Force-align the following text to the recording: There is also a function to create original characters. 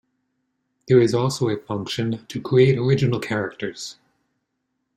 There 0.87 0.99
is 0.99 1.13
also 1.13 1.47
a 1.49 1.57
function 1.57 2.25
to 2.25 2.41
create 2.41 2.75
original 2.79 3.19
characters. 3.19 3.97